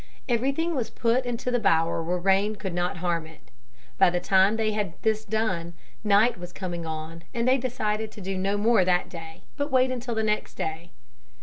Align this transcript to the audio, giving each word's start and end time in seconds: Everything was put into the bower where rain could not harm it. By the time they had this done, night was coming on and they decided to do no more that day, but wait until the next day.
Everything 0.27 0.73
was 0.75 0.89
put 0.89 1.25
into 1.25 1.51
the 1.51 1.59
bower 1.59 2.01
where 2.01 2.17
rain 2.17 2.55
could 2.55 2.73
not 2.73 2.97
harm 3.05 3.27
it. 3.27 3.51
By 3.99 4.09
the 4.09 4.19
time 4.19 4.55
they 4.57 4.71
had 4.71 4.93
this 5.03 5.23
done, 5.23 5.75
night 6.03 6.39
was 6.39 6.51
coming 6.51 6.87
on 6.87 7.23
and 7.35 7.47
they 7.47 7.59
decided 7.59 8.11
to 8.13 8.19
do 8.21 8.35
no 8.35 8.57
more 8.57 8.83
that 8.83 9.09
day, 9.09 9.43
but 9.57 9.69
wait 9.69 9.91
until 9.91 10.15
the 10.15 10.23
next 10.23 10.55
day. 10.55 10.89